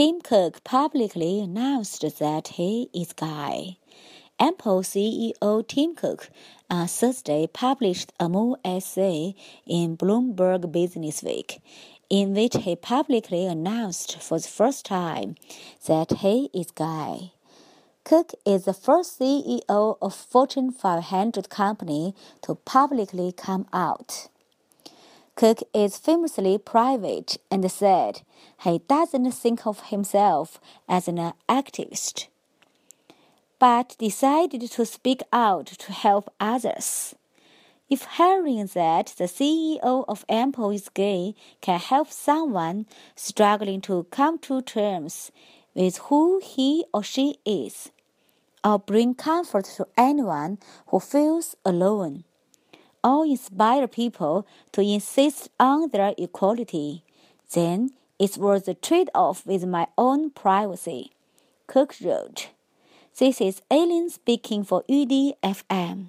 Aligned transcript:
Tim 0.00 0.22
Cook 0.22 0.64
publicly 0.64 1.40
announced 1.40 2.00
that 2.20 2.48
he 2.56 2.88
is 2.94 3.12
gay. 3.12 3.76
Apple 4.38 4.80
CEO 4.80 5.68
Tim 5.68 5.94
Cook 5.94 6.30
on 6.70 6.88
Thursday 6.88 7.46
published 7.46 8.10
a 8.18 8.26
more 8.26 8.56
essay 8.64 9.34
in 9.66 9.98
Bloomberg 9.98 10.72
Businessweek, 10.72 11.60
in 12.08 12.32
which 12.32 12.56
he 12.56 12.76
publicly 12.76 13.44
announced 13.44 14.22
for 14.22 14.38
the 14.38 14.48
first 14.48 14.86
time 14.86 15.34
that 15.86 16.10
he 16.20 16.48
is 16.54 16.70
gay. 16.70 17.34
Cook 18.02 18.32
is 18.46 18.64
the 18.64 18.72
first 18.72 19.20
CEO 19.20 19.98
of 20.00 20.14
Fortune 20.14 20.72
500 20.72 21.50
company 21.50 22.14
to 22.40 22.54
publicly 22.54 23.32
come 23.32 23.66
out. 23.74 24.28
Cook 25.40 25.62
is 25.72 25.96
famously 25.96 26.58
private 26.58 27.38
and 27.50 27.72
said 27.72 28.20
he 28.62 28.80
doesn't 28.86 29.30
think 29.30 29.66
of 29.66 29.88
himself 29.88 30.60
as 30.86 31.08
an 31.08 31.32
activist 31.48 32.26
but 33.58 33.96
decided 33.98 34.70
to 34.70 34.84
speak 34.84 35.22
out 35.32 35.64
to 35.64 35.92
help 35.92 36.30
others. 36.38 37.14
If 37.88 38.04
hearing 38.18 38.66
that 38.74 39.14
the 39.16 39.24
CEO 39.24 40.04
of 40.06 40.26
Apple 40.28 40.72
is 40.72 40.90
gay 40.90 41.34
can 41.62 41.80
help 41.80 42.10
someone 42.10 42.84
struggling 43.16 43.80
to 43.88 44.04
come 44.10 44.38
to 44.40 44.60
terms 44.60 45.32
with 45.74 45.96
who 46.08 46.42
he 46.44 46.84
or 46.92 47.02
she 47.02 47.38
is, 47.46 47.90
or 48.62 48.78
bring 48.78 49.14
comfort 49.14 49.64
to 49.76 49.86
anyone 49.96 50.58
who 50.88 51.00
feels 51.00 51.56
alone, 51.64 52.24
or 53.02 53.24
inspire 53.24 53.86
people 53.86 54.46
to 54.72 54.80
insist 54.80 55.48
on 55.58 55.88
their 55.90 56.14
equality, 56.18 57.02
then 57.52 57.90
it's 58.18 58.38
worth 58.38 58.68
a 58.68 58.74
trade 58.74 59.10
off 59.14 59.46
with 59.46 59.64
my 59.66 59.86
own 59.96 60.30
privacy. 60.30 61.12
Cook 61.66 61.94
wrote. 62.02 62.50
This 63.18 63.40
is 63.40 63.62
Eileen 63.72 64.10
speaking 64.10 64.64
for 64.64 64.82
Yudi 64.88 65.32
FM. 65.42 66.08